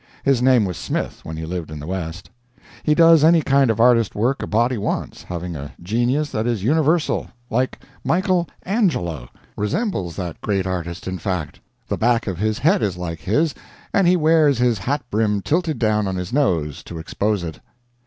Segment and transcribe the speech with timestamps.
[0.23, 2.31] (His name was Smith when he lived in the West.)
[2.81, 6.63] He does any kind of artist work a body wants, having a genius that is
[6.63, 9.29] universal, like Michael Angelo.
[9.55, 11.59] Resembles that great artist, in fact.
[11.87, 13.53] The back of his head is like his,
[13.93, 17.59] and he wears his hat brim tilted down on his nose to expose it.